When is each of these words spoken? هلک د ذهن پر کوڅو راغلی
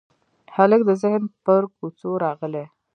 هلک 0.55 0.81
د 0.89 0.91
ذهن 1.01 1.23
پر 1.45 1.63
کوڅو 1.77 2.11
راغلی 2.25 2.65